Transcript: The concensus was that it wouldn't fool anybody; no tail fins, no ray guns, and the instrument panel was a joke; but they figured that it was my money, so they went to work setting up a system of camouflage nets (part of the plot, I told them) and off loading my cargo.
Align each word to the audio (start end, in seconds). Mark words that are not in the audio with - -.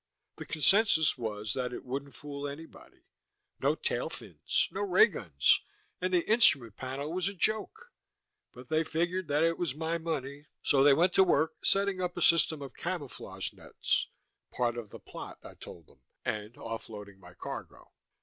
The 0.37 0.47
concensus 0.47 1.15
was 1.15 1.53
that 1.53 1.71
it 1.71 1.85
wouldn't 1.85 2.15
fool 2.15 2.47
anybody; 2.47 3.03
no 3.59 3.75
tail 3.75 4.09
fins, 4.09 4.67
no 4.71 4.81
ray 4.81 5.05
guns, 5.05 5.61
and 6.01 6.11
the 6.11 6.27
instrument 6.27 6.75
panel 6.75 7.13
was 7.13 7.27
a 7.27 7.35
joke; 7.35 7.91
but 8.51 8.69
they 8.69 8.83
figured 8.83 9.27
that 9.27 9.43
it 9.43 9.59
was 9.59 9.75
my 9.75 9.99
money, 9.99 10.47
so 10.63 10.83
they 10.83 10.95
went 10.95 11.13
to 11.13 11.23
work 11.23 11.63
setting 11.63 12.01
up 12.01 12.17
a 12.17 12.21
system 12.23 12.63
of 12.63 12.73
camouflage 12.73 13.53
nets 13.53 14.07
(part 14.49 14.75
of 14.75 14.89
the 14.89 14.97
plot, 14.99 15.37
I 15.43 15.53
told 15.53 15.85
them) 15.85 16.01
and 16.25 16.57
off 16.57 16.89
loading 16.89 17.19
my 17.19 17.35
cargo. 17.35 17.91